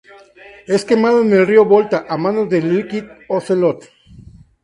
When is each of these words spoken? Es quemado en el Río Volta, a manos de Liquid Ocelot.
Es 0.65 0.83
quemado 0.83 1.21
en 1.21 1.31
el 1.31 1.45
Río 1.45 1.63
Volta, 1.63 2.07
a 2.09 2.17
manos 2.17 2.49
de 2.49 2.59
Liquid 2.59 3.03
Ocelot. 3.29 3.85